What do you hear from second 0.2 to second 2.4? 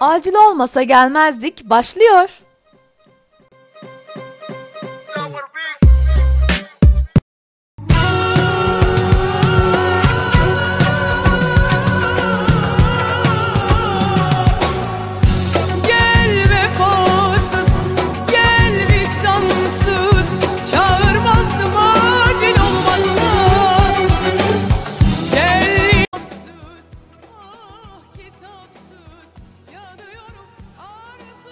olmasa gelmezdik. Başlıyor.